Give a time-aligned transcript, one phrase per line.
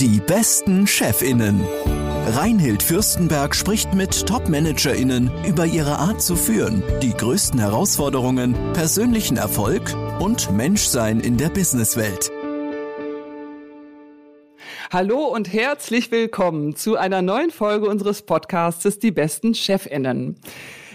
[0.00, 1.60] Die besten Chefinnen.
[2.28, 9.92] Reinhild Fürstenberg spricht mit Top-ManagerInnen über ihre Art zu führen, die größten Herausforderungen, persönlichen Erfolg
[10.20, 12.30] und Menschsein in der Businesswelt.
[14.92, 20.36] Hallo und herzlich willkommen zu einer neuen Folge unseres Podcasts Die besten Chefinnen.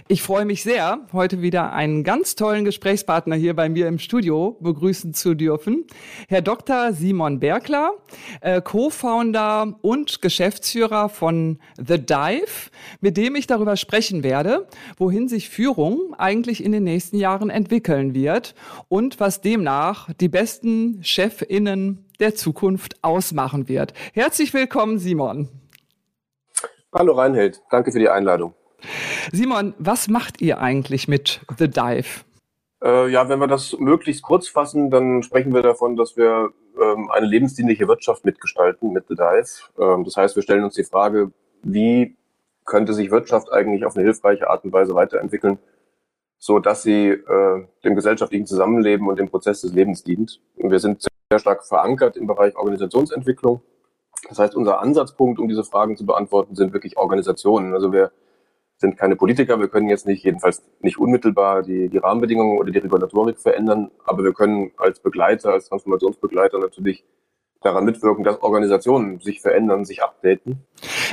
[0.09, 4.57] Ich freue mich sehr, heute wieder einen ganz tollen Gesprächspartner hier bei mir im Studio
[4.59, 5.87] begrüßen zu dürfen.
[6.27, 6.91] Herr Dr.
[6.91, 7.93] Simon Bergler,
[8.41, 12.69] äh, Co-Founder und Geschäftsführer von The Dive,
[12.99, 18.13] mit dem ich darüber sprechen werde, wohin sich Führung eigentlich in den nächsten Jahren entwickeln
[18.13, 18.55] wird
[18.89, 23.93] und was demnach die besten Chefinnen der Zukunft ausmachen wird.
[24.13, 25.47] Herzlich willkommen, Simon.
[26.93, 28.53] Hallo Reinhild, danke für die Einladung.
[29.31, 32.23] Simon, was macht ihr eigentlich mit The Dive?
[32.83, 36.49] Äh, ja, wenn wir das möglichst kurz fassen, dann sprechen wir davon, dass wir
[36.81, 39.47] ähm, eine lebensdienliche Wirtschaft mitgestalten mit The Dive.
[39.79, 42.15] Ähm, das heißt, wir stellen uns die Frage, wie
[42.65, 45.59] könnte sich Wirtschaft eigentlich auf eine hilfreiche Art und Weise weiterentwickeln,
[46.37, 50.41] so dass sie äh, dem gesellschaftlichen Zusammenleben und dem Prozess des Lebens dient.
[50.55, 53.61] Und wir sind sehr stark verankert im Bereich Organisationsentwicklung.
[54.29, 57.73] Das heißt, unser Ansatzpunkt, um diese Fragen zu beantworten, sind wirklich Organisationen.
[57.73, 58.11] Also wir
[58.83, 62.79] sind keine Politiker, wir können jetzt nicht, jedenfalls nicht unmittelbar die, die Rahmenbedingungen oder die
[62.79, 67.05] Regulatorik verändern, aber wir können als Begleiter, als Transformationsbegleiter natürlich
[67.61, 70.65] daran mitwirken, dass Organisationen sich verändern, sich updaten.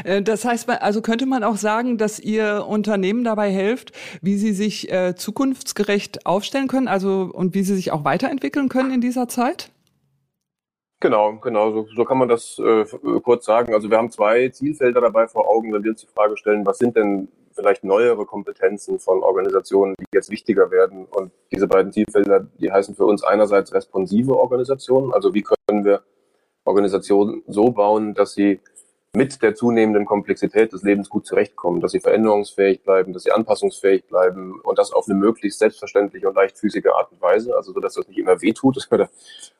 [0.04, 4.52] Äh, das heißt, also könnte man auch sagen, dass ihr Unternehmen dabei hilft, wie sie
[4.52, 9.28] sich äh, zukunftsgerecht aufstellen können, also und wie sie sich auch weiterentwickeln können in dieser
[9.28, 9.70] Zeit?
[10.98, 12.84] Genau, genau, so, so kann man das äh,
[13.22, 13.72] kurz sagen.
[13.72, 16.78] Also wir haben zwei Zielfelder dabei vor Augen, wenn wir uns die Frage stellen, was
[16.78, 17.28] sind denn
[17.60, 21.04] vielleicht neuere Kompetenzen von Organisationen, die jetzt wichtiger werden.
[21.04, 25.12] Und diese beiden Zielfelder, die heißen für uns einerseits responsive Organisationen.
[25.12, 26.02] Also wie können wir
[26.64, 28.60] Organisationen so bauen, dass sie
[29.12, 34.06] mit der zunehmenden Komplexität des Lebens gut zurechtkommen, dass sie veränderungsfähig bleiben, dass sie anpassungsfähig
[34.06, 37.94] bleiben und das auf eine möglichst selbstverständliche und leichtfüßige Art und Weise, also so dass
[37.94, 39.10] das nicht immer wehtut oder,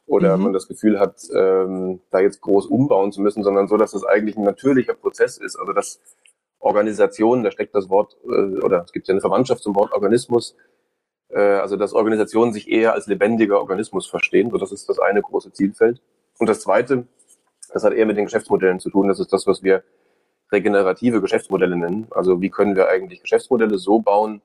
[0.06, 0.44] oder mhm.
[0.44, 4.04] man das Gefühl hat, ähm, da jetzt groß umbauen zu müssen, sondern so, dass das
[4.04, 6.00] eigentlich ein natürlicher Prozess ist, also dass
[6.60, 10.56] Organisation, da steckt das Wort, äh, oder es gibt ja eine Verwandtschaft zum Wort Organismus,
[11.30, 14.50] äh, also dass Organisationen sich eher als lebendiger Organismus verstehen.
[14.50, 16.00] So, das ist das eine große Zielfeld.
[16.38, 17.06] Und das zweite,
[17.72, 19.08] das hat eher mit den Geschäftsmodellen zu tun.
[19.08, 19.82] Das ist das, was wir
[20.52, 22.08] regenerative Geschäftsmodelle nennen.
[22.10, 24.42] Also wie können wir eigentlich Geschäftsmodelle so bauen,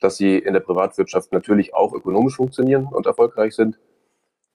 [0.00, 3.78] dass sie in der Privatwirtschaft natürlich auch ökonomisch funktionieren und erfolgreich sind,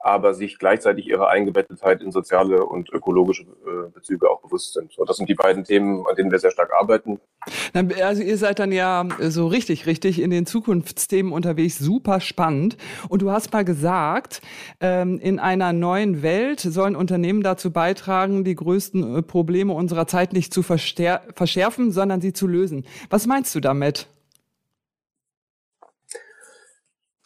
[0.04, 4.98] aber sich gleichzeitig ihrer Eingebettetheit in soziale und ökologische äh, Bezüge auch bewusst sind.
[4.98, 7.20] Und das sind die beiden Themen, an denen wir sehr stark arbeiten.
[8.02, 12.78] Also ihr seid dann ja so richtig, richtig in den Zukunftsthemen unterwegs, super spannend.
[13.10, 14.42] Und du hast mal gesagt,
[14.80, 20.34] ähm, in einer neuen Welt sollen Unternehmen dazu beitragen, die größten äh, Probleme unserer Zeit
[20.34, 22.86] nicht zu verschärfen, sondern sie zu lösen.
[23.10, 24.08] Was meinst du damit?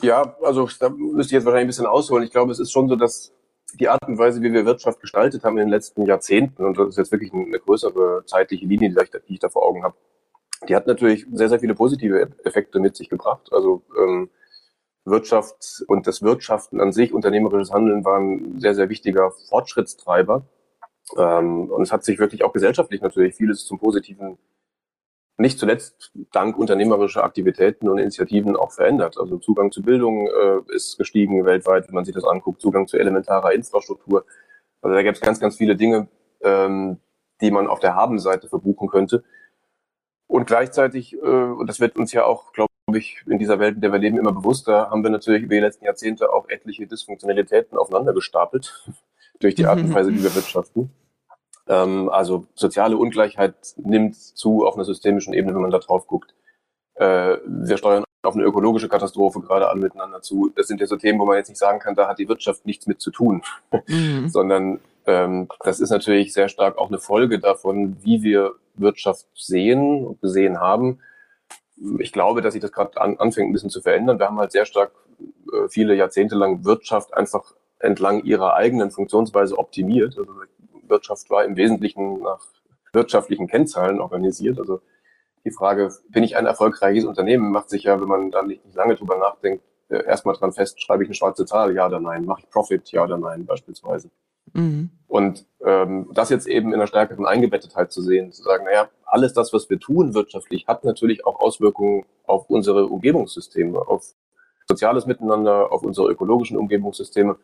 [0.02, 2.24] Ja, also da müsste ich jetzt wahrscheinlich ein bisschen ausholen.
[2.24, 3.34] Ich glaube, es ist schon so, dass
[3.74, 6.90] die Art und Weise, wie wir Wirtschaft gestaltet haben in den letzten Jahrzehnten, und das
[6.90, 9.96] ist jetzt wirklich eine größere zeitliche Linie, die ich da, vor Augen habe,
[10.68, 13.50] die hat natürlich sehr, sehr viele positive Effekte mit sich gebracht.
[13.52, 14.30] Also ähm,
[15.06, 20.46] Wirtschaft und das Wirtschaften an sich, unternehmerisches Handeln waren sehr, sehr wichtiger Fortschrittstreiber.
[21.18, 24.38] Ähm, und es hat sich wirklich auch gesellschaftlich natürlich vieles zum Positiven
[25.38, 29.18] nicht zuletzt dank unternehmerischer Aktivitäten und Initiativen auch verändert.
[29.20, 32.98] Also Zugang zu Bildung äh, ist gestiegen weltweit, wenn man sich das anguckt, Zugang zu
[32.98, 34.26] elementarer Infrastruktur.
[34.82, 36.08] Also da gibt es ganz, ganz viele Dinge,
[36.42, 36.98] ähm,
[37.42, 39.24] die man auf der Habenseite verbuchen könnte.
[40.26, 43.82] Und gleichzeitig, äh, und das wird uns ja auch, glaube ich, in dieser Welt, in
[43.82, 47.78] der wir leben, immer bewusster, haben wir natürlich über die letzten Jahrzehnte auch etliche Dysfunktionalitäten
[47.78, 48.90] aufeinander gestapelt
[49.40, 50.90] durch die Art und Weise, wie wir wirtschaften.
[51.68, 56.34] Ähm, also soziale Ungleichheit nimmt zu auf einer systemischen Ebene, wenn man da drauf guckt.
[56.96, 60.52] Äh, wir steuern auf eine ökologische Katastrophe gerade alle miteinander zu.
[60.56, 62.66] Das sind ja so Themen, wo man jetzt nicht sagen kann, da hat die Wirtschaft
[62.66, 63.42] nichts mit zu tun,
[63.88, 64.30] mhm.
[64.30, 70.06] sondern ähm, das ist natürlich sehr stark auch eine Folge davon, wie wir Wirtschaft sehen
[70.06, 71.00] und gesehen haben.
[72.00, 74.20] Ich glaube, dass sich das gerade an, anfängt ein bisschen zu verändern.
[74.20, 74.92] Wir haben halt sehr stark
[75.54, 80.18] äh, viele Jahrzehnte lang Wirtschaft einfach entlang ihrer eigenen Funktionsweise optimiert.
[80.18, 80.32] Also
[80.90, 82.46] Wirtschaft war im Wesentlichen nach
[82.94, 84.60] wirtschaftlichen Kennzahlen organisiert.
[84.60, 84.82] Also
[85.46, 88.96] die Frage, bin ich ein erfolgreiches Unternehmen, macht sich ja, wenn man da nicht lange
[88.96, 92.42] drüber nachdenkt, äh, erstmal dran fest, schreibe ich eine schwarze Zahl, ja oder nein, mache
[92.42, 94.10] ich Profit, ja oder nein, beispielsweise.
[94.54, 94.90] Mhm.
[95.08, 99.34] Und ähm, das jetzt eben in einer stärkeren Eingebettetheit zu sehen, zu sagen, naja, alles
[99.34, 104.14] das, was wir tun wirtschaftlich, hat natürlich auch Auswirkungen auf unsere Umgebungssysteme, auf
[104.68, 107.38] soziales Miteinander, auf unsere ökologischen Umgebungssysteme.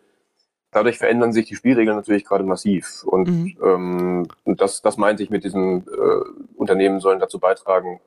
[0.74, 3.04] Dadurch verändern sich die Spielregeln natürlich gerade massiv.
[3.04, 3.58] Und, mhm.
[3.64, 4.28] ähm,
[4.58, 8.00] das, das meinte ich mit diesem äh, Unternehmen sollen dazu beitragen,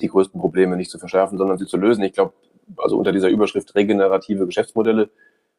[0.00, 2.04] die größten Probleme nicht zu verschärfen, sondern sie zu lösen.
[2.04, 2.32] Ich glaube,
[2.76, 5.10] also unter dieser Überschrift regenerative Geschäftsmodelle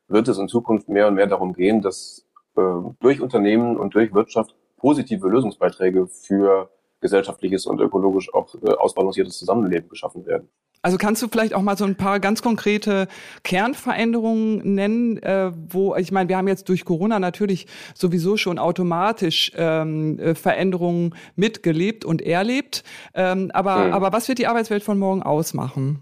[0.07, 2.25] wird es in Zukunft mehr und mehr darum gehen, dass
[2.55, 2.61] äh,
[2.99, 6.69] durch Unternehmen und durch Wirtschaft positive Lösungsbeiträge für
[7.01, 10.49] gesellschaftliches und ökologisch auch äh, ausbalanciertes Zusammenleben geschaffen werden.
[10.83, 13.07] Also kannst du vielleicht auch mal so ein paar ganz konkrete
[13.43, 19.51] Kernveränderungen nennen, äh, wo ich meine, wir haben jetzt durch Corona natürlich sowieso schon automatisch
[19.55, 22.83] ähm, äh, Veränderungen mitgelebt und erlebt.
[23.13, 23.93] Ähm, aber, hm.
[23.93, 26.01] aber was wird die Arbeitswelt von morgen ausmachen?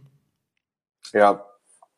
[1.12, 1.49] Ja,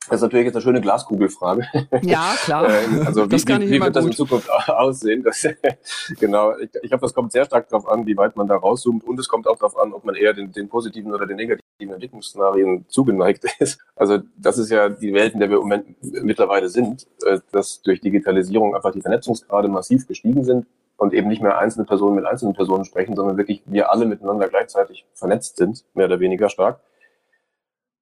[0.10, 1.68] das ist natürlich jetzt eine schöne Glaskugelfrage.
[2.02, 2.62] Ja, klar.
[2.72, 5.24] Ähm, also wie, wie, wie wird das in Zukunft aussehen?
[5.24, 5.46] Das,
[6.20, 9.04] genau, ich, ich glaube, das kommt sehr stark darauf an, wie weit man da rauszoomt
[9.04, 11.94] und es kommt auch darauf an, ob man eher den, den positiven oder den negativen
[11.94, 13.80] Entwicklungsszenarien zugeneigt ist.
[13.96, 17.82] Also das ist ja die Welt, in der wir im Moment mittlerweile sind, äh, dass
[17.82, 20.66] durch Digitalisierung einfach die Vernetzungsgrade massiv gestiegen sind
[20.98, 24.48] und eben nicht mehr einzelne Personen mit einzelnen Personen sprechen, sondern wirklich wir alle miteinander
[24.48, 26.80] gleichzeitig vernetzt sind, mehr oder weniger stark.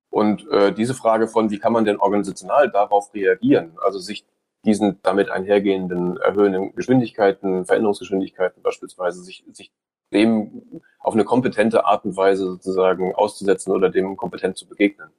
[0.09, 4.25] Und äh, diese Frage von, wie kann man denn organisational darauf reagieren, also sich
[4.65, 9.71] diesen damit einhergehenden erhöhenden Geschwindigkeiten, Veränderungsgeschwindigkeiten beispielsweise, sich, sich
[10.11, 15.09] dem auf eine kompetente Art und Weise sozusagen auszusetzen oder dem kompetent zu begegnen.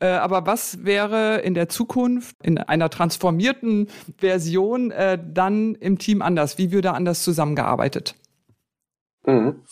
[0.00, 3.88] Äh, aber was wäre in der Zukunft in einer transformierten
[4.18, 6.58] Version äh, dann im Team anders?
[6.58, 8.16] Wie würde anders zusammengearbeitet?
[9.24, 9.62] Mhm.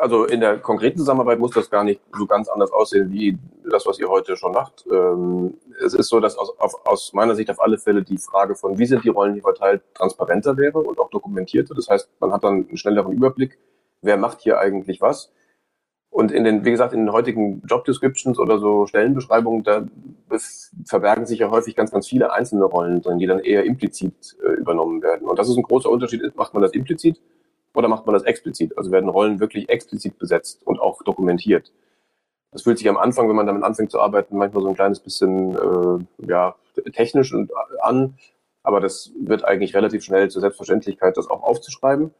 [0.00, 3.38] Also in der konkreten Zusammenarbeit muss das gar nicht so ganz anders aussehen wie
[3.70, 4.86] das, was ihr heute schon macht.
[4.90, 8.54] Ähm, es ist so, dass aus, auf, aus meiner Sicht auf alle Fälle die Frage
[8.54, 11.74] von, wie sind die Rollen hier verteilt, transparenter wäre und auch dokumentierter.
[11.74, 13.58] Das heißt, man hat dann einen schnelleren Überblick,
[14.00, 15.30] wer macht hier eigentlich was.
[16.08, 19.86] Und in den, wie gesagt, in den heutigen Job Descriptions oder so Stellenbeschreibungen, da
[20.86, 24.52] verbergen sich ja häufig ganz, ganz viele einzelne Rollen drin, die dann eher implizit äh,
[24.52, 25.28] übernommen werden.
[25.28, 26.34] Und das ist ein großer Unterschied.
[26.34, 27.20] Macht man das implizit?
[27.76, 28.76] Oder macht man das explizit?
[28.76, 31.72] Also werden Rollen wirklich explizit besetzt und auch dokumentiert.
[32.52, 35.00] Das fühlt sich am Anfang, wenn man damit anfängt zu arbeiten, manchmal so ein kleines
[35.00, 36.54] bisschen äh, ja,
[36.92, 37.52] technisch und,
[37.82, 38.14] an,
[38.62, 42.14] aber das wird eigentlich relativ schnell zur Selbstverständlichkeit, das auch aufzuschreiben,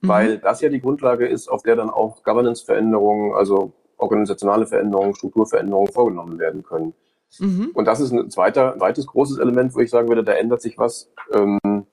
[0.00, 0.08] mhm.
[0.08, 5.92] weil das ja die Grundlage ist, auf der dann auch Governance-Veränderungen, also organisationale Veränderungen, Strukturveränderungen
[5.92, 6.94] vorgenommen werden können.
[7.38, 7.70] Mhm.
[7.74, 10.78] Und das ist ein zweiter, zweites großes Element, wo ich sagen würde, da ändert sich
[10.78, 11.86] was, ähm,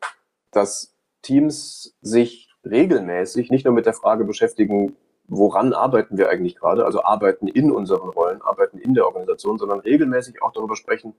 [0.51, 4.95] dass Teams sich regelmäßig nicht nur mit der Frage beschäftigen,
[5.27, 9.79] woran arbeiten wir eigentlich gerade, also arbeiten in unseren Rollen, arbeiten in der Organisation, sondern
[9.79, 11.13] regelmäßig auch darüber sprechen,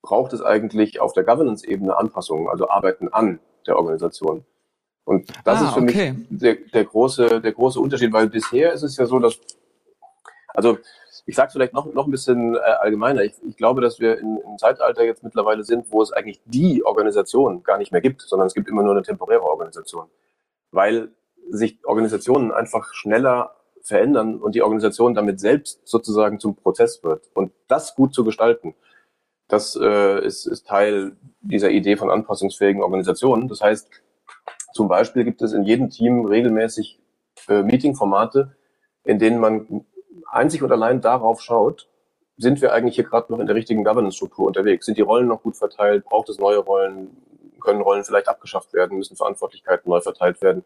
[0.00, 4.44] braucht es eigentlich auf der Governance-Ebene Anpassungen, also arbeiten an der Organisation.
[5.04, 6.12] Und das ah, ist für okay.
[6.12, 9.38] mich der, der, große, der große Unterschied, weil bisher ist es ja so, dass,
[10.48, 10.78] also
[11.26, 13.22] ich sage vielleicht noch, noch ein bisschen äh, allgemeiner.
[13.22, 16.84] Ich, ich glaube, dass wir in, im Zeitalter jetzt mittlerweile sind, wo es eigentlich die
[16.84, 20.08] Organisation gar nicht mehr gibt, sondern es gibt immer nur eine temporäre Organisation
[20.72, 21.12] weil
[21.50, 27.30] sich Organisationen einfach schneller verändern und die Organisation damit selbst sozusagen zum Prozess wird.
[27.34, 28.74] Und das gut zu gestalten,
[29.48, 33.48] das äh, ist, ist Teil dieser Idee von anpassungsfähigen Organisationen.
[33.48, 33.88] Das heißt,
[34.72, 37.00] zum Beispiel gibt es in jedem Team regelmäßig
[37.48, 38.56] äh, Meeting-Formate,
[39.04, 39.84] in denen man
[40.30, 41.88] einzig und allein darauf schaut,
[42.38, 44.86] sind wir eigentlich hier gerade noch in der richtigen Governance-Struktur unterwegs?
[44.86, 46.04] Sind die Rollen noch gut verteilt?
[46.04, 47.16] Braucht es neue Rollen?
[47.62, 50.64] Können Rollen vielleicht abgeschafft werden, müssen Verantwortlichkeiten neu verteilt werden.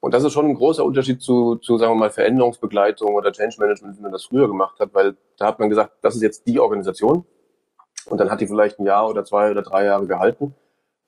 [0.00, 3.56] Und das ist schon ein großer Unterschied zu, zu, sagen wir mal, Veränderungsbegleitung oder Change
[3.58, 6.46] Management, wie man das früher gemacht hat, weil da hat man gesagt, das ist jetzt
[6.46, 7.24] die Organisation.
[8.06, 10.54] Und dann hat die vielleicht ein Jahr oder zwei oder drei Jahre gehalten.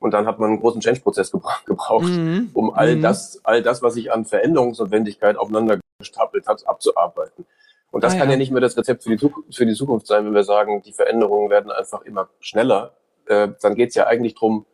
[0.01, 1.31] Und dann hat man einen großen Change-Prozess
[1.67, 2.51] gebraucht, mhm.
[2.55, 3.03] um all mhm.
[3.03, 7.47] das, all das, was sich an Veränderungsnotwendigkeit aufeinander gestapelt hat, abzuarbeiten.
[7.91, 8.33] Und das ah, kann ja.
[8.33, 10.83] ja nicht mehr das Rezept für die, Zukunft, für die Zukunft sein, wenn wir sagen,
[10.83, 12.95] die Veränderungen werden einfach immer schneller.
[13.27, 14.65] Äh, dann geht es ja eigentlich drum,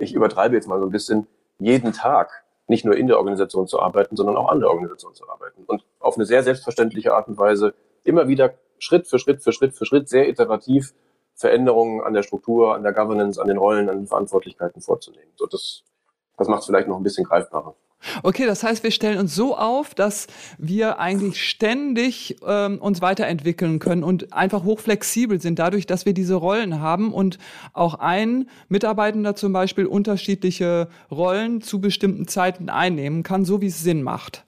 [0.00, 1.26] ich übertreibe jetzt mal so ein bisschen,
[1.58, 5.28] jeden Tag nicht nur in der Organisation zu arbeiten, sondern auch an der Organisation zu
[5.28, 5.64] arbeiten.
[5.64, 9.74] Und auf eine sehr selbstverständliche Art und Weise immer wieder Schritt für Schritt für Schritt
[9.74, 10.94] für Schritt sehr iterativ
[11.34, 15.32] Veränderungen an der Struktur, an der Governance, an den Rollen, an den Verantwortlichkeiten vorzunehmen.
[15.36, 15.84] So, das,
[16.36, 17.74] das macht es vielleicht noch ein bisschen greifbarer.
[18.22, 20.26] Okay, das heißt, wir stellen uns so auf, dass
[20.58, 26.34] wir eigentlich ständig ähm, uns weiterentwickeln können und einfach hochflexibel sind, dadurch, dass wir diese
[26.34, 27.38] Rollen haben und
[27.72, 33.82] auch ein Mitarbeitender zum Beispiel unterschiedliche Rollen zu bestimmten Zeiten einnehmen kann, so wie es
[33.82, 34.44] Sinn macht.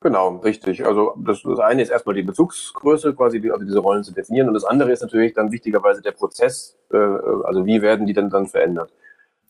[0.00, 0.84] Genau, richtig.
[0.84, 4.48] Also das, das eine ist erstmal die Bezugsgröße, quasi die, also diese Rollen zu definieren,
[4.48, 8.28] und das andere ist natürlich dann wichtigerweise der Prozess, äh, also wie werden die denn
[8.28, 8.92] dann verändert.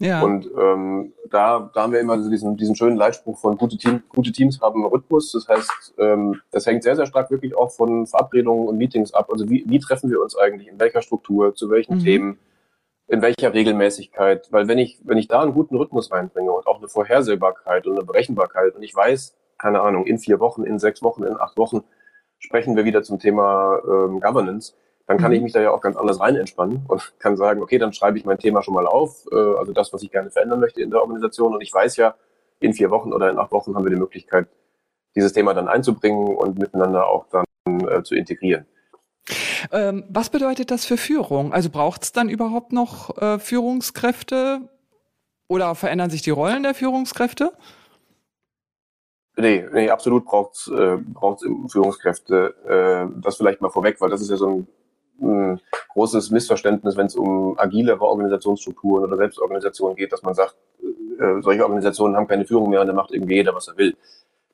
[0.02, 0.20] Ja.
[0.20, 4.32] Und ähm, da, da haben wir immer diesen, diesen schönen Leitspruch von gute, Team, gute
[4.32, 5.30] Teams haben Rhythmus.
[5.30, 9.28] Das heißt, ähm, das hängt sehr, sehr stark wirklich auch von Verabredungen und Meetings ab.
[9.30, 12.04] Also wie, wie treffen wir uns eigentlich, in welcher Struktur, zu welchen mhm.
[12.04, 12.38] Themen,
[13.06, 16.78] in welcher Regelmäßigkeit, weil wenn ich, wenn ich da einen guten Rhythmus reinbringe und auch
[16.78, 21.02] eine Vorhersehbarkeit und eine Berechenbarkeit und ich weiß, keine Ahnung, in vier Wochen, in sechs
[21.02, 21.84] Wochen, in acht Wochen
[22.40, 24.74] sprechen wir wieder zum Thema ähm, Governance,
[25.06, 25.36] dann kann mhm.
[25.36, 28.18] ich mich da ja auch ganz anders rein entspannen und kann sagen, okay, dann schreibe
[28.18, 30.90] ich mein Thema schon mal auf, äh, also das, was ich gerne verändern möchte in
[30.90, 32.14] der Organisation und ich weiß ja,
[32.60, 34.46] in vier Wochen oder in acht Wochen haben wir die Möglichkeit,
[35.16, 37.44] dieses Thema dann einzubringen und miteinander auch dann
[37.88, 38.66] äh, zu integrieren.
[39.70, 41.52] Ähm, was bedeutet das für Führung?
[41.52, 44.68] Also braucht es dann überhaupt noch äh, Führungskräfte
[45.48, 47.52] oder verändern sich die Rollen der Führungskräfte?
[49.36, 53.08] Nee, nee absolut braucht es äh, braucht's Führungskräfte.
[53.14, 54.68] Äh, das vielleicht mal vorweg, weil das ist ja so ein,
[55.22, 55.60] ein
[55.90, 60.56] großes Missverständnis, wenn es um agilere Organisationsstrukturen oder Selbstorganisationen geht, dass man sagt,
[61.18, 63.96] äh, solche Organisationen haben keine Führung mehr und dann macht irgendwie jeder, was er will.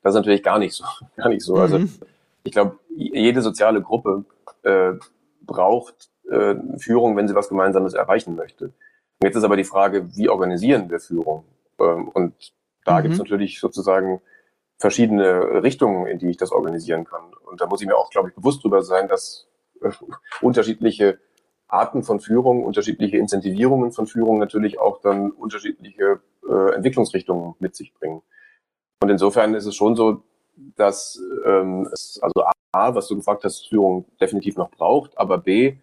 [0.01, 0.85] Das ist natürlich gar nicht so.
[1.17, 1.55] Gar nicht so.
[1.55, 1.83] Also mhm.
[1.83, 2.05] Also
[2.43, 4.23] ich glaube, jede soziale Gruppe
[4.63, 4.93] äh,
[5.41, 8.65] braucht äh, Führung, wenn sie was Gemeinsames erreichen möchte.
[8.65, 11.43] Und jetzt ist aber die Frage, wie organisieren wir Führung?
[11.79, 12.33] Ähm, und
[12.85, 13.01] da mhm.
[13.03, 14.21] gibt es natürlich sozusagen
[14.77, 17.33] verschiedene Richtungen, in die ich das organisieren kann.
[17.45, 19.48] Und da muss ich mir auch, glaube ich, bewusst drüber sein, dass äh,
[20.41, 21.19] unterschiedliche
[21.67, 27.93] Arten von Führung, unterschiedliche Incentivierungen von Führung natürlich auch dann unterschiedliche äh, Entwicklungsrichtungen mit sich
[27.93, 28.21] bringen.
[29.01, 30.23] Und insofern ist es schon so,
[30.75, 35.77] dass ähm, es also A, was du gefragt hast, Führung definitiv noch braucht, aber B,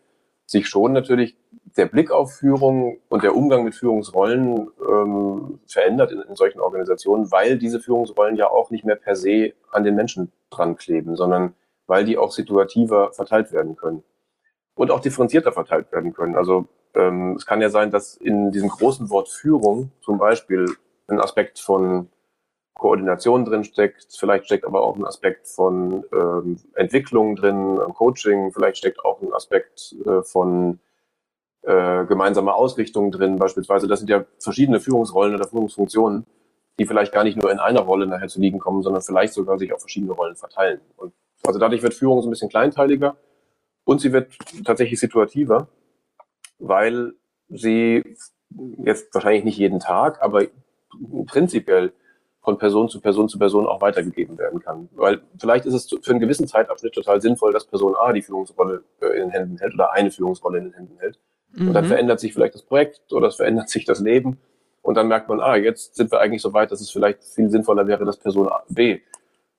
[0.44, 1.36] sich schon natürlich
[1.76, 7.30] der Blick auf Führung und der Umgang mit Führungsrollen ähm, verändert in, in solchen Organisationen,
[7.32, 11.54] weil diese Führungsrollen ja auch nicht mehr per se an den Menschen dran kleben, sondern
[11.86, 14.02] weil die auch situativer verteilt werden können
[14.74, 16.36] und auch differenzierter verteilt werden können.
[16.36, 20.66] Also ähm, es kann ja sein, dass in diesem großen Wort Führung zum Beispiel
[21.08, 22.08] ein Aspekt von
[22.74, 28.76] Koordination drin steckt, vielleicht steckt aber auch ein Aspekt von ähm, Entwicklung drin, Coaching, vielleicht
[28.76, 30.78] steckt auch ein Aspekt äh, von
[31.62, 33.88] äh, gemeinsamer Ausrichtung drin, beispielsweise.
[33.88, 36.26] Das sind ja verschiedene Führungsrollen oder Führungsfunktionen,
[36.78, 39.58] die vielleicht gar nicht nur in einer Rolle nachher zu liegen kommen, sondern vielleicht sogar
[39.58, 40.80] sich auf verschiedene Rollen verteilen.
[40.96, 41.14] Und
[41.46, 43.16] also dadurch wird Führung so ein bisschen kleinteiliger
[43.84, 44.32] und sie wird
[44.64, 45.68] tatsächlich situativer,
[46.58, 47.14] weil
[47.48, 48.02] sie
[48.78, 50.46] jetzt wahrscheinlich nicht jeden Tag, aber
[51.26, 51.92] prinzipiell
[52.42, 54.88] von Person zu Person zu Person auch weitergegeben werden kann.
[54.92, 58.84] Weil vielleicht ist es für einen gewissen Zeitabschnitt total sinnvoll, dass Person A die Führungsrolle
[59.00, 61.18] äh, in den Händen hält oder eine Führungsrolle in den Händen hält.
[61.54, 61.68] Mhm.
[61.68, 61.88] Und dann mhm.
[61.88, 64.38] verändert sich vielleicht das Projekt oder es verändert sich das Leben.
[64.80, 67.50] Und dann merkt man, ah, jetzt sind wir eigentlich so weit, dass es vielleicht viel
[67.50, 69.00] sinnvoller wäre, dass Person B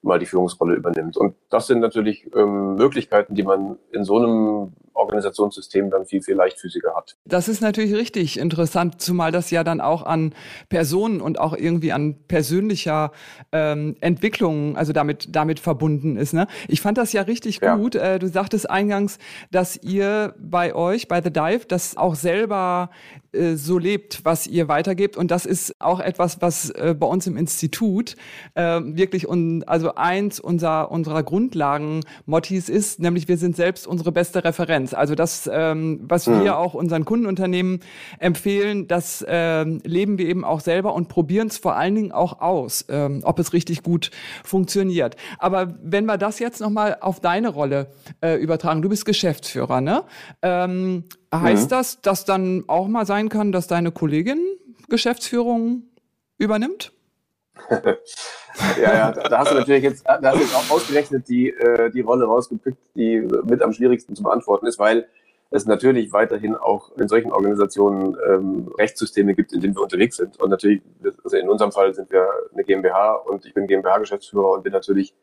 [0.02, 1.18] mal die Führungsrolle übernimmt.
[1.18, 6.36] Und das sind natürlich ähm, Möglichkeiten, die man in so einem Organisationssystem dann viel, viel
[6.36, 7.16] leichtfüßiger hat.
[7.26, 10.34] Das ist natürlich richtig interessant, zumal das ja dann auch an
[10.70, 13.12] Personen und auch irgendwie an persönlicher
[13.52, 16.34] ähm, Entwicklung, also damit, damit verbunden ist.
[16.34, 16.48] Ne?
[16.68, 17.76] Ich fand das ja richtig ja.
[17.76, 17.96] gut.
[17.96, 19.20] Äh, du sagtest eingangs,
[19.52, 22.90] dass ihr bei euch, bei The Dive, das auch selber
[23.38, 25.16] äh, so lebt, was ihr weitergebt.
[25.16, 28.16] Und das ist auch etwas, was äh, bei uns im Institut
[28.56, 34.44] äh, wirklich un also eins unserer, unserer Grundlagen-Mottis ist, nämlich wir sind selbst unsere beste
[34.44, 34.94] Referenz.
[34.94, 36.44] Also das, ähm, was mhm.
[36.44, 37.80] wir auch unseren Kundenunternehmen
[38.20, 42.42] empfehlen, das ähm, leben wir eben auch selber und probieren es vor allen Dingen auch
[42.42, 44.12] aus, ähm, ob es richtig gut
[44.44, 45.16] funktioniert.
[45.40, 47.88] Aber wenn wir das jetzt nochmal auf deine Rolle
[48.22, 50.04] äh, übertragen, du bist Geschäftsführer, ne?
[50.42, 51.04] Ähm,
[51.34, 51.70] heißt mhm.
[51.70, 54.40] das, dass dann auch mal sein kann, dass deine Kollegin
[54.90, 55.84] Geschäftsführung
[56.38, 56.94] übernimmt?
[58.82, 61.90] ja, ja, da hast du natürlich jetzt, da hast du jetzt auch ausgerechnet die, äh,
[61.92, 65.08] die Rolle rausgepickt, die mit am schwierigsten zu beantworten ist, weil
[65.50, 70.40] es natürlich weiterhin auch in solchen Organisationen ähm, Rechtssysteme gibt, in denen wir unterwegs sind.
[70.40, 70.82] Und natürlich,
[71.24, 75.14] also in unserem Fall sind wir eine GmbH und ich bin GmbH-Geschäftsführer und bin natürlich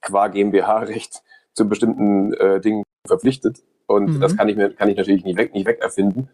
[0.00, 1.22] qua GmbH-Recht
[1.52, 3.62] zu bestimmten äh, Dingen verpflichtet.
[3.86, 4.20] Und mhm.
[4.20, 6.30] das kann ich mir, kann ich natürlich nicht weg, nicht weg erfinden.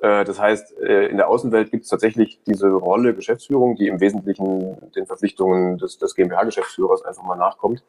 [0.00, 4.00] Äh, das heißt, äh, in der Außenwelt gibt es tatsächlich diese Rolle Geschäftsführung, die im
[4.00, 7.84] Wesentlichen den Verpflichtungen des, des GmbH-Geschäftsführers einfach mal nachkommt.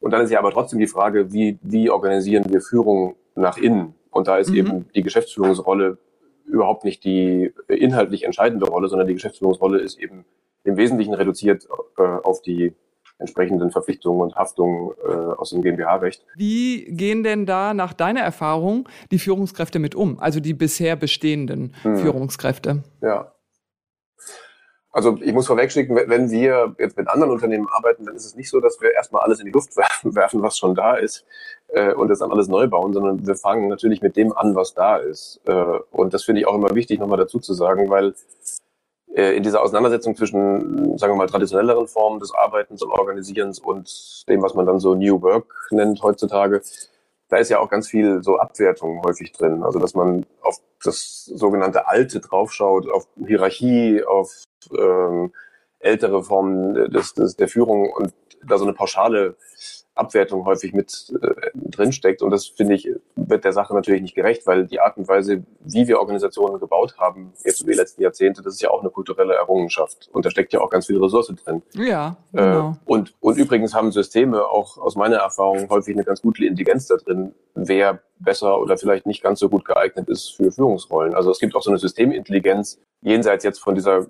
[0.00, 3.94] Und dann ist ja aber trotzdem die Frage, wie, wie organisieren wir Führung nach innen?
[4.10, 4.56] Und da ist mhm.
[4.56, 5.98] eben die Geschäftsführungsrolle
[6.44, 10.24] überhaupt nicht die inhaltlich entscheidende Rolle, sondern die Geschäftsführungsrolle ist eben
[10.64, 11.66] im Wesentlichen reduziert
[11.98, 12.74] äh, auf die
[13.22, 16.24] entsprechenden Verpflichtungen und Haftungen äh, aus dem GmbH-Recht.
[16.36, 21.74] Wie gehen denn da nach deiner Erfahrung die Führungskräfte mit um, also die bisher bestehenden
[21.82, 21.96] hm.
[21.96, 22.82] Führungskräfte?
[23.00, 23.32] Ja.
[24.94, 28.50] Also ich muss vorwegschicken, wenn wir jetzt mit anderen Unternehmen arbeiten, dann ist es nicht
[28.50, 29.74] so, dass wir erstmal alles in die Luft
[30.04, 31.24] werfen, was schon da ist
[31.68, 34.74] äh, und das dann alles neu bauen, sondern wir fangen natürlich mit dem an, was
[34.74, 35.40] da ist.
[35.46, 38.14] Äh, und das finde ich auch immer wichtig, nochmal dazu zu sagen, weil
[39.14, 44.42] in dieser Auseinandersetzung zwischen, sagen wir mal, traditionelleren Formen des Arbeitens und Organisierens und dem,
[44.42, 46.62] was man dann so New Work nennt heutzutage,
[47.28, 49.62] da ist ja auch ganz viel so Abwertung häufig drin.
[49.62, 54.44] Also dass man auf das sogenannte Alte draufschaut, auf Hierarchie, auf
[54.76, 55.32] ähm,
[55.78, 58.14] ältere Formen des, des, der Führung und
[58.46, 59.36] da so eine pauschale
[59.94, 62.22] Abwertung häufig mit äh, drinsteckt.
[62.22, 65.44] Und das finde ich, wird der Sache natürlich nicht gerecht, weil die Art und Weise,
[65.60, 68.90] wie wir Organisationen gebaut haben, jetzt über die letzten Jahrzehnte, das ist ja auch eine
[68.90, 70.08] kulturelle Errungenschaft.
[70.12, 71.62] Und da steckt ja auch ganz viel Ressource drin.
[71.74, 72.70] Ja, genau.
[72.70, 76.86] Äh, und, und übrigens haben Systeme auch aus meiner Erfahrung häufig eine ganz gute Intelligenz
[76.86, 81.14] da drin, wer besser oder vielleicht nicht ganz so gut geeignet ist für Führungsrollen.
[81.14, 84.06] Also es gibt auch so eine Systemintelligenz, jenseits jetzt von dieser äh,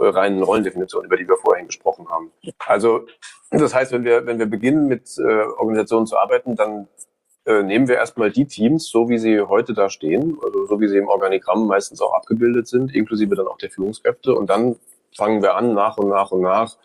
[0.00, 2.32] reinen Rollendefinition, über die wir vorhin gesprochen haben.
[2.66, 3.06] Also
[3.50, 6.88] das heißt, wenn wir, wenn wir beginnen mit äh, Organisationen zu arbeiten, dann
[7.46, 10.88] äh, nehmen wir erstmal die Teams, so wie sie heute da stehen, also so wie
[10.88, 14.34] sie im Organigramm meistens auch abgebildet sind, inklusive dann auch der Führungskräfte.
[14.34, 14.76] Und dann
[15.16, 16.76] fangen wir an, nach und nach und nach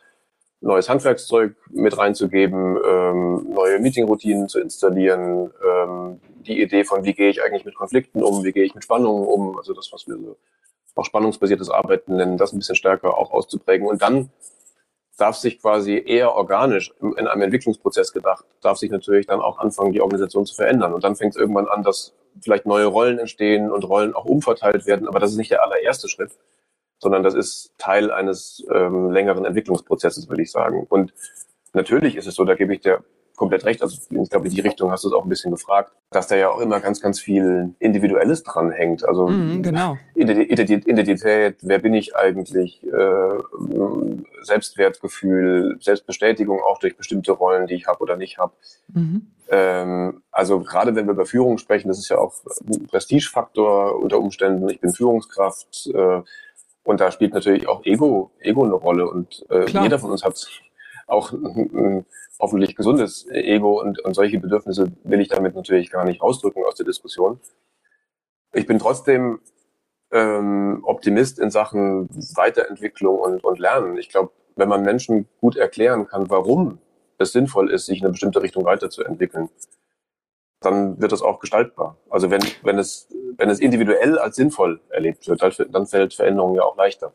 [0.61, 7.29] neues Handwerkszeug mit reinzugeben, ähm, neue Meetingroutinen zu installieren, ähm, die Idee von, wie gehe
[7.29, 10.17] ich eigentlich mit Konflikten um, wie gehe ich mit Spannungen um, also das, was wir
[10.17, 10.37] so
[10.99, 13.87] auch spannungsbasiertes Arbeiten nennen, das ein bisschen stärker auch auszuprägen.
[13.87, 14.29] Und dann
[15.17, 19.91] darf sich quasi eher organisch in einem Entwicklungsprozess gedacht, darf sich natürlich dann auch anfangen,
[19.91, 20.93] die Organisation zu verändern.
[20.93, 24.85] Und dann fängt es irgendwann an, dass vielleicht neue Rollen entstehen und Rollen auch umverteilt
[24.85, 25.07] werden.
[25.07, 26.31] Aber das ist nicht der allererste Schritt,
[26.99, 30.85] sondern das ist Teil eines ähm, längeren Entwicklungsprozesses, würde ich sagen.
[30.89, 31.13] Und
[31.73, 33.03] natürlich ist es so, da gebe ich der
[33.39, 33.81] komplett recht.
[33.81, 36.35] Also ich glaube, in die Richtung hast du es auch ein bisschen gefragt, dass da
[36.35, 39.07] ja auch immer ganz, ganz viel Individuelles dran hängt.
[39.07, 39.97] Also mhm, genau.
[40.13, 47.99] Identität, wer bin ich eigentlich, äh, Selbstwertgefühl, Selbstbestätigung auch durch bestimmte Rollen, die ich habe
[48.01, 48.51] oder nicht habe.
[48.93, 49.27] Mhm.
[49.49, 52.33] Ähm, also gerade wenn wir über Führung sprechen, das ist ja auch
[52.67, 54.67] ein Prestigefaktor unter Umständen.
[54.69, 55.89] Ich bin Führungskraft.
[55.93, 56.21] Äh,
[56.83, 59.09] und da spielt natürlich auch Ego, Ego eine Rolle.
[59.09, 60.35] Und äh, jeder von uns hat
[61.09, 62.05] auch ein, ein
[62.39, 66.75] hoffentlich gesundes Ego und, und solche Bedürfnisse will ich damit natürlich gar nicht ausdrücken aus
[66.75, 67.39] der Diskussion.
[68.53, 69.39] Ich bin trotzdem
[70.11, 73.97] ähm, Optimist in Sachen Weiterentwicklung und, und Lernen.
[73.97, 76.79] Ich glaube, wenn man Menschen gut erklären kann, warum
[77.17, 79.49] es sinnvoll ist, sich in eine bestimmte Richtung weiterzuentwickeln,
[80.61, 81.97] dann wird das auch gestaltbar.
[82.09, 83.07] Also wenn, wenn, es,
[83.37, 85.41] wenn es individuell als sinnvoll erlebt wird,
[85.73, 87.13] dann fällt Veränderung ja auch leichter.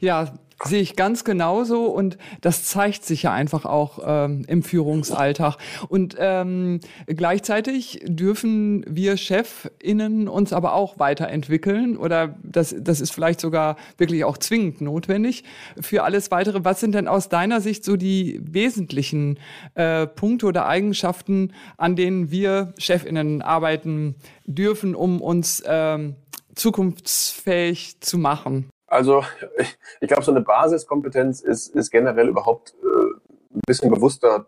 [0.00, 0.32] Ja,
[0.64, 5.56] sehe ich ganz genauso und das zeigt sich ja einfach auch ähm, im Führungsalltag.
[5.88, 13.40] Und ähm, gleichzeitig dürfen wir ChefInnen uns aber auch weiterentwickeln oder das, das ist vielleicht
[13.40, 15.44] sogar wirklich auch zwingend notwendig
[15.80, 16.64] für alles weitere.
[16.64, 19.38] Was sind denn aus deiner Sicht so die wesentlichen
[19.74, 26.16] äh, Punkte oder Eigenschaften, an denen wir ChefInnen arbeiten dürfen, um uns ähm,
[26.56, 28.70] zukunftsfähig zu machen?
[28.88, 29.22] Also
[29.58, 34.46] ich, ich glaube, so eine Basiskompetenz ist, ist generell überhaupt äh, ein bisschen bewusster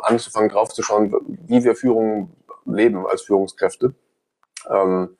[0.00, 1.14] anzufangen, draufzuschauen,
[1.46, 2.32] wie wir Führung
[2.64, 3.94] leben als Führungskräfte.
[4.68, 5.16] Ähm,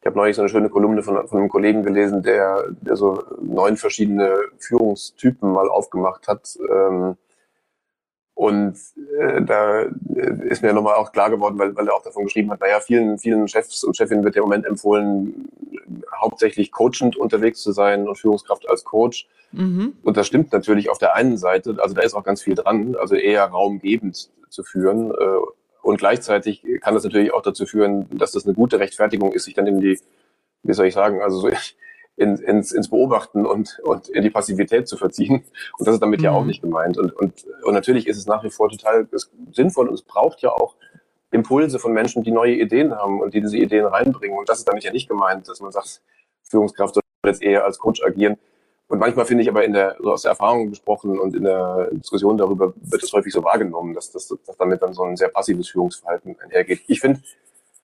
[0.00, 3.22] ich habe neulich so eine schöne Kolumne von, von einem Kollegen gelesen, der, der so
[3.40, 6.58] neun verschiedene Führungstypen mal aufgemacht hat.
[6.68, 7.16] Ähm,
[8.42, 8.76] und
[9.20, 9.82] äh, da
[10.48, 13.16] ist mir nochmal auch klar geworden, weil, weil er auch davon geschrieben hat, naja, vielen,
[13.16, 15.48] vielen Chefs und Chefinnen wird ja im Moment empfohlen,
[16.20, 19.28] hauptsächlich coachend unterwegs zu sein und Führungskraft als Coach.
[19.52, 19.92] Mhm.
[20.02, 22.96] Und das stimmt natürlich auf der einen Seite, also da ist auch ganz viel dran,
[22.96, 25.12] also eher raumgebend zu führen.
[25.12, 25.24] Äh,
[25.82, 29.54] und gleichzeitig kann das natürlich auch dazu führen, dass das eine gute Rechtfertigung ist, sich
[29.54, 30.00] dann in die,
[30.64, 31.48] wie soll ich sagen, also so,
[32.16, 35.44] in, ins, ins Beobachten und, und in die Passivität zu verziehen.
[35.78, 36.24] Und das ist damit mhm.
[36.24, 36.48] ja auch mhm.
[36.48, 36.98] nicht gemeint.
[36.98, 39.08] Und, und, und natürlich ist es nach wie vor total
[39.52, 40.76] sinnvoll und es braucht ja auch
[41.30, 44.38] Impulse von Menschen, die neue Ideen haben und die diese Ideen reinbringen.
[44.38, 46.02] Und das ist damit ja nicht gemeint, dass man sagt,
[46.42, 48.36] Führungskraft soll jetzt eher als Coach agieren.
[48.88, 51.88] Und manchmal finde ich aber in der, so aus der Erfahrung gesprochen und in der
[51.92, 55.28] Diskussion darüber wird es häufig so wahrgenommen, dass, dass, dass damit dann so ein sehr
[55.28, 56.82] passives Führungsverhalten einhergeht.
[56.88, 57.22] Ich finde,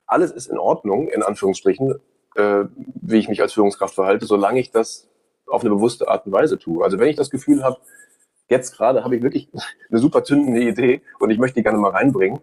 [0.07, 1.99] alles ist in Ordnung, in Anführungsstrichen,
[2.37, 5.09] äh, wie ich mich als Führungskraft verhalte, solange ich das
[5.47, 6.85] auf eine bewusste Art und Weise tue.
[6.85, 7.79] Also wenn ich das Gefühl habe,
[8.49, 9.49] jetzt gerade habe ich wirklich
[9.91, 12.41] eine super zündende Idee und ich möchte die gerne mal reinbringen,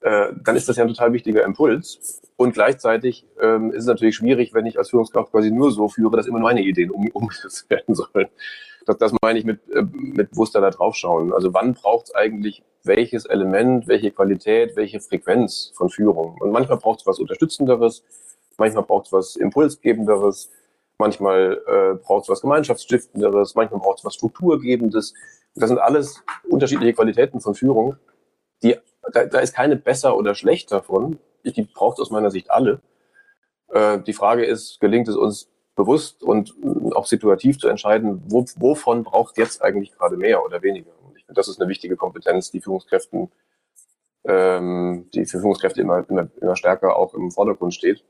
[0.00, 2.20] äh, dann ist das ja ein total wichtiger Impuls.
[2.36, 6.16] Und gleichzeitig ähm, ist es natürlich schwierig, wenn ich als Führungskraft quasi nur so führe,
[6.16, 8.28] dass immer nur meine Ideen um, umgesetzt werden sollen.
[8.84, 11.32] Das, das meine ich mit, äh, mit bewusster da draufschauen.
[11.32, 16.36] Also wann braucht es eigentlich welches Element, welche Qualität, welche Frequenz von Führung?
[16.40, 18.02] Und manchmal braucht es was Unterstützenderes,
[18.62, 20.48] manchmal braucht es was Impulsgebenderes,
[20.96, 25.14] manchmal äh, braucht es was Gemeinschaftsstiftenderes, manchmal braucht es was Strukturgebendes.
[25.56, 27.96] Das sind alles unterschiedliche Qualitäten von Führung,
[28.62, 28.76] die
[29.12, 31.18] da, da ist keine besser oder schlechter von.
[31.44, 32.80] Die braucht aus meiner Sicht alle.
[33.72, 36.54] Äh, die Frage ist, gelingt es uns bewusst und
[36.94, 40.92] auch situativ zu entscheiden, wo, wovon braucht jetzt eigentlich gerade mehr oder weniger?
[41.04, 43.32] Und ich finde, das ist eine wichtige Kompetenz, die Führungskräften
[44.24, 48.04] ähm, die für Führungskräfte immer, immer, immer stärker auch im Vordergrund steht.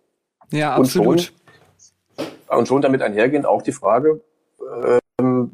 [0.52, 1.08] Ja, absolut.
[1.08, 4.20] Und schon, und schon damit einhergehend auch die Frage,
[5.18, 5.50] ähm,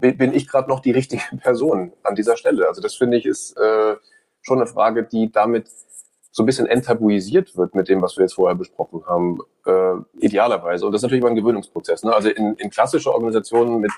[0.00, 2.66] bin ich gerade noch die richtige Person an dieser Stelle?
[2.66, 3.96] Also das finde ich ist äh,
[4.42, 5.68] schon eine Frage, die damit
[6.32, 10.86] so ein bisschen enttabuisiert wird mit dem, was wir jetzt vorher besprochen haben, äh, idealerweise.
[10.86, 12.04] Und das ist natürlich immer ein Gewöhnungsprozess.
[12.04, 12.14] Ne?
[12.14, 13.90] Also in, in klassische Organisationen mit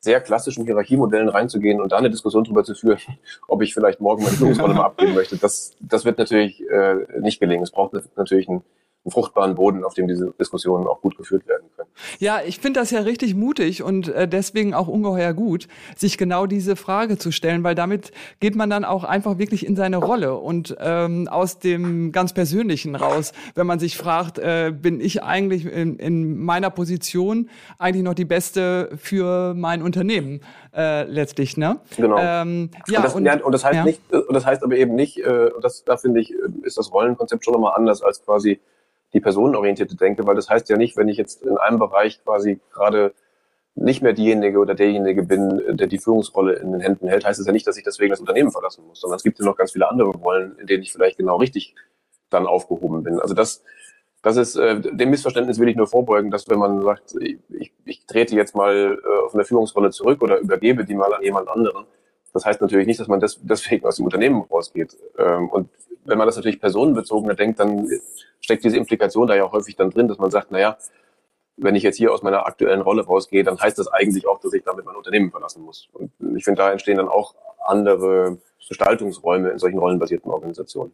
[0.00, 2.98] sehr klassischen Hierarchiemodellen reinzugehen und da eine Diskussion darüber zu führen,
[3.48, 7.40] ob ich vielleicht morgen meine Führungsrolle mal abgeben möchte, das, das wird natürlich äh, nicht
[7.40, 7.62] gelingen.
[7.62, 8.62] Es braucht natürlich ein
[9.06, 11.88] einen fruchtbaren Boden, auf dem diese Diskussionen auch gut geführt werden können.
[12.18, 16.46] Ja, ich finde das ja richtig mutig und äh, deswegen auch ungeheuer gut, sich genau
[16.46, 20.34] diese Frage zu stellen, weil damit geht man dann auch einfach wirklich in seine Rolle
[20.34, 25.64] und ähm, aus dem ganz Persönlichen raus, wenn man sich fragt, äh, bin ich eigentlich
[25.64, 30.40] in, in meiner Position eigentlich noch die Beste für mein Unternehmen
[30.74, 31.78] äh, letztlich, ne?
[31.96, 32.18] Genau.
[32.18, 33.84] Ähm, ja, und, das, und, ja, und das heißt ja.
[33.84, 36.76] nicht, und das heißt aber eben nicht, äh, und das, da finde ich, äh, ist
[36.76, 38.58] das Rollenkonzept schon nochmal anders als quasi
[39.16, 42.60] die personenorientierte Denke, weil das heißt ja nicht, wenn ich jetzt in einem Bereich quasi
[42.70, 43.14] gerade
[43.74, 47.46] nicht mehr diejenige oder derjenige bin, der die Führungsrolle in den Händen hält, heißt es
[47.46, 49.72] ja nicht, dass ich deswegen das Unternehmen verlassen muss, sondern es gibt ja noch ganz
[49.72, 51.74] viele andere Rollen, in denen ich vielleicht genau richtig
[52.28, 53.18] dann aufgehoben bin.
[53.18, 53.64] Also das,
[54.20, 58.04] das ist, äh, dem Missverständnis will ich nur vorbeugen, dass wenn man sagt, ich, ich,
[58.04, 61.86] trete jetzt mal äh, auf eine Führungsrolle zurück oder übergebe die mal an jemand anderen,
[62.36, 64.96] das heißt natürlich nicht, dass man das, deswegen aus dem Unternehmen rausgeht.
[65.18, 65.68] Ähm, und
[66.04, 67.88] wenn man das natürlich personenbezogener denkt, dann
[68.40, 70.76] steckt diese Implikation da ja häufig dann drin, dass man sagt, naja,
[71.56, 74.52] wenn ich jetzt hier aus meiner aktuellen Rolle rausgehe, dann heißt das eigentlich auch, dass
[74.52, 75.88] ich damit mein Unternehmen verlassen muss.
[75.92, 80.92] Und ich finde, da entstehen dann auch andere Gestaltungsräume in solchen rollenbasierten Organisationen.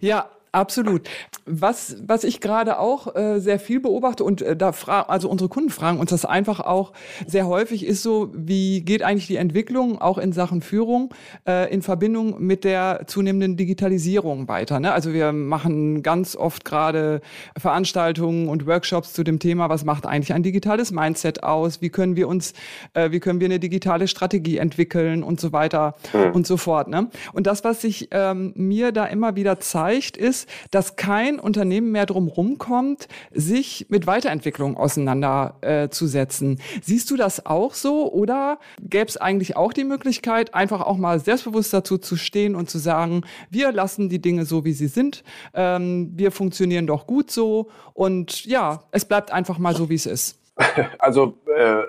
[0.00, 1.08] Ja, Absolut.
[1.46, 5.48] Was, was ich gerade auch äh, sehr viel beobachte und äh, da fragen, also unsere
[5.48, 6.92] Kunden fragen uns das einfach auch
[7.26, 11.14] sehr häufig, ist so, wie geht eigentlich die Entwicklung auch in Sachen Führung
[11.46, 14.80] äh, in Verbindung mit der zunehmenden Digitalisierung weiter?
[14.80, 14.92] Ne?
[14.92, 17.20] Also wir machen ganz oft gerade
[17.56, 21.80] Veranstaltungen und Workshops zu dem Thema, was macht eigentlich ein digitales Mindset aus?
[21.80, 22.52] Wie können wir uns,
[22.94, 26.32] äh, wie können wir eine digitale Strategie entwickeln und so weiter mhm.
[26.32, 26.88] und so fort.
[26.88, 27.08] Ne?
[27.32, 31.92] Und das, was sich ähm, mir da immer wieder zeigt, ist, ist, dass kein Unternehmen
[31.92, 36.58] mehr drum rumkommt, sich mit Weiterentwicklung auseinanderzusetzen.
[36.58, 40.96] Äh, Siehst du das auch so oder gäbe es eigentlich auch die Möglichkeit, einfach auch
[40.96, 44.88] mal selbstbewusst dazu zu stehen und zu sagen, wir lassen die Dinge so, wie sie
[44.88, 45.24] sind,
[45.54, 50.06] ähm, wir funktionieren doch gut so und ja, es bleibt einfach mal so, wie es
[50.06, 50.38] ist.
[50.98, 51.82] Also äh,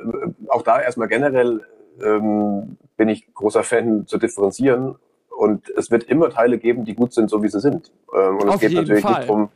[0.48, 1.62] auch da erstmal generell
[2.04, 4.96] ähm, bin ich großer Fan zu differenzieren
[5.40, 7.94] und es wird immer Teile geben, die gut sind, so wie sie sind.
[8.14, 9.20] Ähm, und auf es geht natürlich Fall.
[9.20, 9.50] nicht darum,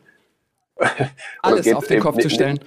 [1.42, 2.58] alles auf den Kopf zu stellen.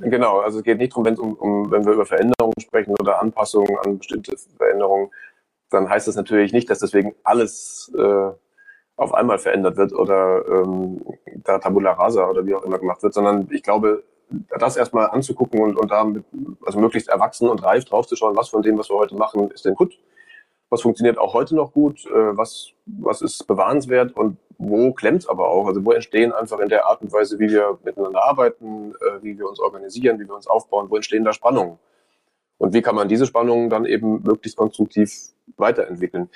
[0.00, 3.76] Genau, also es geht nicht darum, um, um, wenn wir über Veränderungen sprechen oder Anpassungen
[3.84, 5.10] an bestimmte Veränderungen,
[5.68, 8.30] dann heißt das natürlich nicht, dass deswegen alles äh,
[8.96, 11.04] auf einmal verändert wird oder ähm,
[11.44, 14.02] da Tabula Rasa oder wie auch immer gemacht wird, sondern ich glaube,
[14.58, 16.24] das erstmal anzugucken und, und da mit,
[16.64, 19.74] also möglichst erwachsen und reif draufzuschauen, was von dem, was wir heute machen, ist denn
[19.74, 19.92] gut
[20.72, 25.28] was funktioniert auch heute noch gut, äh, was, was ist bewahrenswert und wo klemmt es
[25.28, 25.66] aber auch?
[25.66, 29.38] Also wo entstehen einfach in der Art und Weise, wie wir miteinander arbeiten, äh, wie
[29.38, 31.78] wir uns organisieren, wie wir uns aufbauen, wo entstehen da Spannungen?
[32.56, 35.12] Und wie kann man diese Spannungen dann eben möglichst konstruktiv
[35.58, 36.30] weiterentwickeln?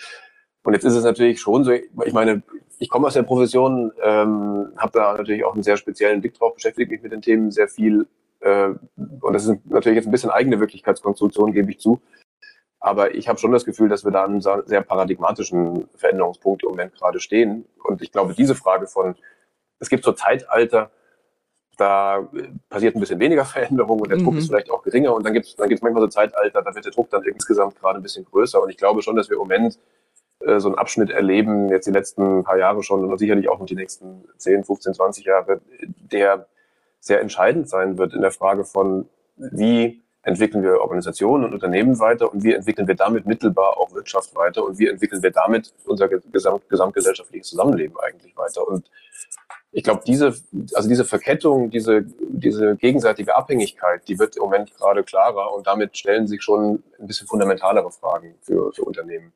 [0.65, 2.43] Und jetzt ist es natürlich schon so, ich meine,
[2.79, 6.53] ich komme aus der Profession, ähm, habe da natürlich auch einen sehr speziellen Blick drauf,
[6.53, 8.07] beschäftige mich mit den Themen sehr viel.
[8.41, 12.03] Äh, und das ist natürlich jetzt ein bisschen eigene Wirklichkeitskonstruktion, gebe ich zu.
[12.87, 16.69] Aber ich habe schon das Gefühl, dass wir da an einem sehr paradigmatischen Veränderungspunkt im
[16.69, 17.67] Moment gerade stehen.
[17.83, 19.17] Und ich glaube, diese Frage von,
[19.81, 20.93] es gibt so Zeitalter,
[21.79, 22.29] da
[22.69, 24.39] passiert ein bisschen weniger Veränderung und der Druck mhm.
[24.39, 25.13] ist vielleicht auch geringer.
[25.15, 27.75] Und dann gibt es dann gibt's manchmal so Zeitalter, da wird der Druck dann insgesamt
[27.75, 28.63] gerade ein bisschen größer.
[28.63, 29.81] Und ich glaube schon, dass wir im Moment
[30.45, 33.67] äh, so einen Abschnitt erleben, jetzt die letzten paar Jahre schon und sicherlich auch noch
[33.67, 36.47] die nächsten 10, 15, 20 Jahre, der
[37.01, 42.33] sehr entscheidend sein wird in der Frage von, wie entwickeln wir Organisationen und Unternehmen weiter
[42.33, 46.09] und wie entwickeln wir damit mittelbar auch Wirtschaft weiter und wie entwickeln wir damit unser
[46.09, 48.67] gesamt, gesamtgesellschaftliches Zusammenleben eigentlich weiter.
[48.67, 48.91] Und
[49.71, 50.35] ich glaube, diese,
[50.75, 55.97] also diese Verkettung, diese, diese gegenseitige Abhängigkeit, die wird im Moment gerade klarer und damit
[55.97, 59.33] stellen sich schon ein bisschen fundamentalere Fragen für, für Unternehmen.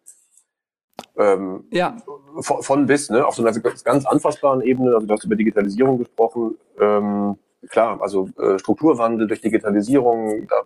[1.16, 1.96] Ähm, ja.
[2.40, 5.98] Von, von, bis, ne, auf so einer ganz anfassbaren Ebene, also du hast über Digitalisierung
[5.98, 10.62] gesprochen, ähm, klar, also äh, Strukturwandel durch Digitalisierung, da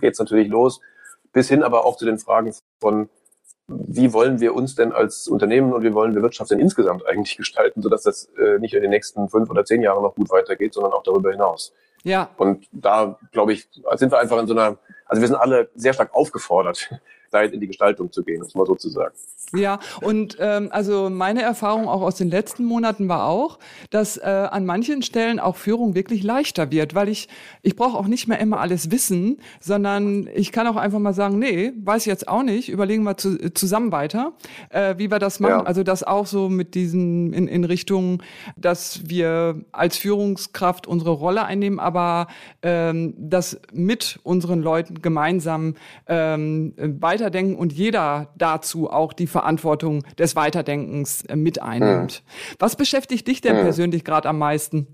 [0.00, 0.80] geht es natürlich los,
[1.32, 3.08] bis hin aber auch zu den Fragen von,
[3.66, 7.36] wie wollen wir uns denn als Unternehmen und wie wollen wir Wirtschaft denn insgesamt eigentlich
[7.36, 10.74] gestalten, sodass das äh, nicht in den nächsten fünf oder zehn Jahren noch gut weitergeht,
[10.74, 11.72] sondern auch darüber hinaus.
[12.02, 12.28] Ja.
[12.36, 15.94] Und da, glaube ich, sind wir einfach in so einer, also wir sind alle sehr
[15.94, 16.90] stark aufgefordert,
[17.34, 19.14] Zeit in die Gestaltung zu gehen, um es mal so zu sagen.
[19.54, 23.58] Ja, und ähm, also meine Erfahrung auch aus den letzten Monaten war auch,
[23.90, 27.28] dass äh, an manchen Stellen auch Führung wirklich leichter wird, weil ich
[27.62, 31.38] ich brauche auch nicht mehr immer alles wissen, sondern ich kann auch einfach mal sagen,
[31.38, 34.32] nee, weiß ich jetzt auch nicht, überlegen wir zu, zusammen weiter,
[34.70, 35.60] äh, wie wir das machen.
[35.60, 35.62] Ja.
[35.62, 38.22] Also das auch so mit diesen in, in Richtung,
[38.56, 42.28] dass wir als Führungskraft unsere Rolle einnehmen, aber
[42.62, 45.74] ähm, das mit unseren Leuten gemeinsam
[46.06, 46.74] ähm,
[47.24, 52.12] weiterdenken und jeder dazu auch die Verantwortung des Weiterdenkens äh, mit einnimmt.
[52.12, 52.56] Hm.
[52.58, 53.62] Was beschäftigt dich denn hm.
[53.64, 54.86] persönlich gerade am meisten?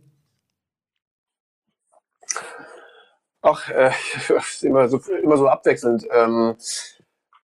[3.42, 3.90] Ach, äh,
[4.62, 6.06] immer so immer so abwechselnd.
[6.12, 6.56] Ähm,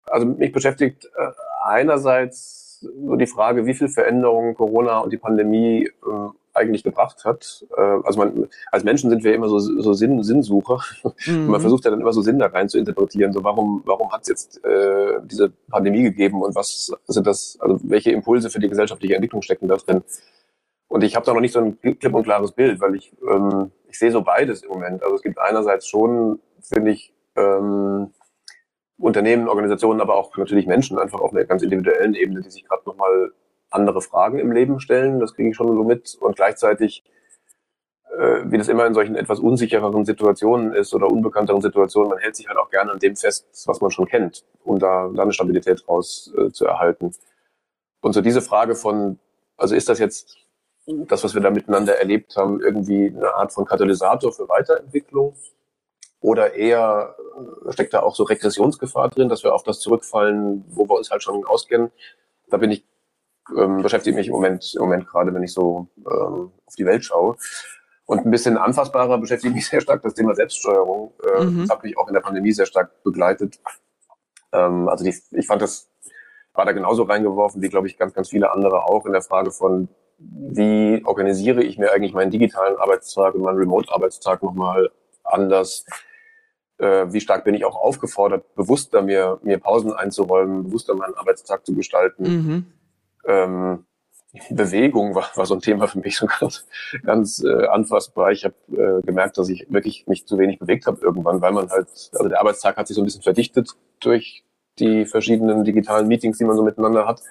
[0.07, 1.31] also mich beschäftigt äh,
[1.65, 7.67] einerseits nur die Frage, wie viel Veränderungen Corona und die Pandemie äh, eigentlich gebracht hat.
[7.77, 10.81] Äh, also man, als Menschen sind wir immer so, so Sinn, Sinnsucher.
[11.27, 11.47] Mhm.
[11.49, 13.33] man versucht ja dann immer so Sinn da rein zu interpretieren.
[13.33, 17.79] So warum, warum hat es jetzt äh, diese Pandemie gegeben und was sind das, also
[17.83, 20.03] welche Impulse für die gesellschaftliche Entwicklung stecken da drin?
[20.89, 23.71] Und ich habe da noch nicht so ein klipp und klares Bild, weil ich, ähm,
[23.89, 25.03] ich sehe so beides im Moment.
[25.03, 28.11] Also es gibt einerseits schon, finde ich, ähm,
[28.99, 32.83] Unternehmen, Organisationen, aber auch natürlich Menschen einfach auf einer ganz individuellen Ebene, die sich gerade
[32.85, 33.33] nochmal
[33.71, 35.21] andere Fragen im Leben stellen.
[35.21, 36.17] Das kriege ich schon so mit.
[36.21, 37.05] Und gleichzeitig,
[38.19, 42.37] äh, wie das immer in solchen etwas unsichereren Situationen ist oder unbekannteren Situationen, man hält
[42.37, 45.33] sich halt auch gerne an dem fest, was man schon kennt, um da, da eine
[45.33, 47.15] Stabilität raus äh, zu erhalten.
[48.01, 49.19] Und so diese Frage von,
[49.57, 50.37] also ist das jetzt
[50.87, 55.35] das, was wir da miteinander erlebt haben, irgendwie eine Art von Katalysator für Weiterentwicklung?
[56.23, 57.17] Oder eher
[57.67, 61.11] äh, steckt da auch so Regressionsgefahr drin, dass wir auf das zurückfallen, wo wir uns
[61.11, 61.91] halt schon auskennen?
[62.49, 62.85] Da bin ich
[63.57, 67.05] ähm, beschäftigt mich im Moment, im Moment gerade, wenn ich so ähm, auf die Welt
[67.05, 67.37] schaue.
[68.07, 71.13] Und ein bisschen anfassbarer beschäftigt mich sehr stark das Thema Selbststeuerung.
[71.23, 71.61] Äh, mhm.
[71.61, 73.61] Das hat mich auch in der Pandemie sehr stark begleitet.
[74.53, 75.89] Ähm, also die, ich fand das,
[76.53, 79.53] war da genauso reingeworfen wie, glaube ich, ganz, ganz viele andere auch in der Frage
[79.53, 84.91] von, wie organisiere ich mir eigentlich meinen digitalen Arbeitstag und meinen Remote-Arbeitstag nochmal
[85.23, 85.87] anders?
[86.79, 91.65] Äh, wie stark bin ich auch aufgefordert, bewusster mir, mir Pausen einzuräumen, bewusster meinen Arbeitstag
[91.65, 92.25] zu gestalten?
[92.25, 92.80] Mhm
[93.27, 93.85] ähm,
[94.51, 96.67] Bewegung war, war so ein Thema für mich so ganz,
[97.05, 98.31] ganz äh, anfassbar.
[98.31, 101.69] Ich habe äh, gemerkt, dass ich wirklich mich zu wenig bewegt habe irgendwann, weil man
[101.71, 104.45] halt, also der Arbeitstag hat sich so ein bisschen verdichtet durch
[104.79, 107.23] die verschiedenen digitalen Meetings, die man so miteinander hat.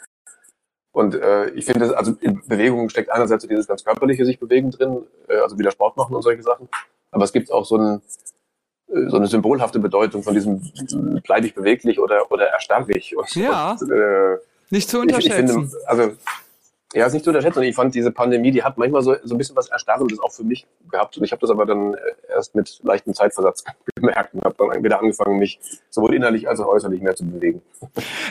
[0.92, 5.06] Und äh, ich finde, also in Bewegung steckt einerseits dieses ganz körperliche sich bewegen drin,
[5.28, 6.68] äh, also wieder Sport machen und solche Sachen.
[7.12, 8.02] Aber es gibt auch so, ein,
[8.88, 10.62] äh, so eine symbolhafte Bedeutung von diesem
[11.24, 13.16] bleib ich beweglich oder, oder erstarrig.
[13.16, 13.78] Und, ja.
[13.80, 14.38] Und, äh,
[14.70, 15.46] nicht zu unterschätzen.
[15.46, 16.16] Ich, ich finde, also
[16.94, 17.60] ja, ist nicht zu unterschätzen.
[17.60, 20.32] Und ich fand, diese Pandemie, die hat manchmal so, so ein bisschen was Erstarrendes auch
[20.32, 21.16] für mich gehabt.
[21.18, 21.98] Und ich habe das aber dann äh,
[22.30, 23.64] erst mit leichtem Zeitversatz
[23.96, 27.62] gemerkt und habe dann wieder angefangen, mich sowohl innerlich als auch äußerlich mehr zu bewegen.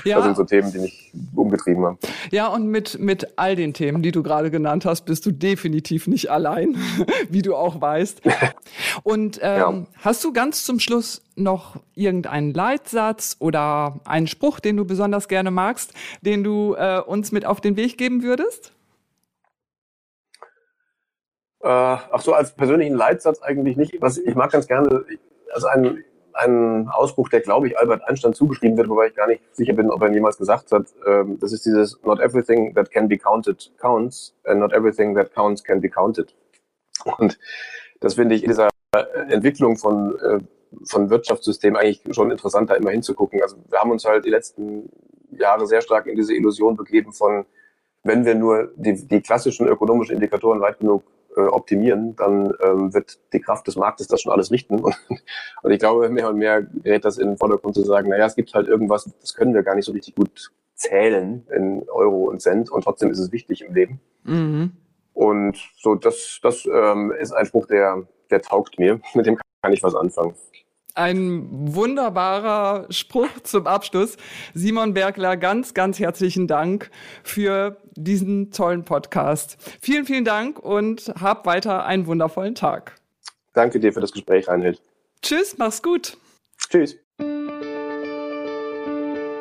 [0.05, 0.17] Ja.
[0.17, 1.99] Das sind so Themen, die mich umgetrieben haben.
[2.31, 6.07] Ja, und mit, mit all den Themen, die du gerade genannt hast, bist du definitiv
[6.07, 6.77] nicht allein,
[7.29, 8.23] wie du auch weißt.
[9.03, 9.87] Und ähm, ja.
[10.01, 15.51] hast du ganz zum Schluss noch irgendeinen Leitsatz oder einen Spruch, den du besonders gerne
[15.51, 18.73] magst, den du äh, uns mit auf den Weg geben würdest?
[21.61, 24.01] Äh, ach so, als persönlichen Leitsatz eigentlich nicht.
[24.01, 25.05] Was ich mag ganz gerne,
[25.53, 26.05] also ein,
[26.39, 29.91] ein Ausbruch, der, glaube ich, Albert Einstein zugeschrieben wird, wobei ich gar nicht sicher bin,
[29.91, 30.87] ob er ihn jemals gesagt hat.
[31.07, 35.35] Ähm, das ist dieses Not everything that can be counted counts and not everything that
[35.35, 36.35] counts can be counted.
[37.19, 37.39] Und
[38.01, 38.69] das finde ich in dieser
[39.29, 40.39] Entwicklung von äh,
[40.85, 43.43] von Wirtschaftssystem eigentlich schon interessanter immer hinzugucken.
[43.43, 44.91] Also wir haben uns halt die letzten
[45.31, 47.47] Jahre sehr stark in diese Illusion begeben von,
[48.03, 51.05] wenn wir nur die, die klassischen ökonomischen Indikatoren weit genug
[51.39, 54.81] äh, optimieren, dann ähm, wird die Kraft des Marktes das schon alles richten.
[54.83, 54.97] Und,
[55.63, 58.35] und ich glaube, mehr und mehr gerät das in den Vordergrund zu sagen, naja, es
[58.35, 62.41] gibt halt irgendwas, das können wir gar nicht so richtig gut zählen in Euro und
[62.41, 64.01] Cent und trotzdem ist es wichtig im Leben.
[64.25, 64.73] Mhm.
[65.13, 69.01] Und so, das, das ähm, ist ein Spruch, der, der taugt mir.
[69.15, 70.35] Mit dem kann ich was anfangen.
[70.99, 74.17] Ein wunderbarer Spruch zum Abschluss.
[74.53, 76.91] Simon Bergler, ganz, ganz herzlichen Dank
[77.23, 79.57] für diesen tollen Podcast.
[79.81, 82.97] Vielen, vielen Dank und hab weiter einen wundervollen Tag.
[83.53, 84.83] Danke dir für das Gespräch, Reinhild.
[85.23, 86.17] Tschüss, mach's gut.
[86.69, 86.97] Tschüss.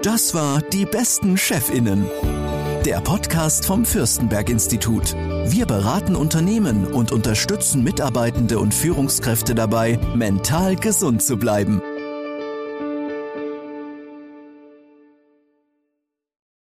[0.04, 2.06] Das war die besten Chefinnen.
[2.86, 5.16] Der Podcast vom Fürstenberg Institut.
[5.50, 11.82] Wir beraten Unternehmen und unterstützen Mitarbeitende und Führungskräfte dabei, mental gesund zu bleiben.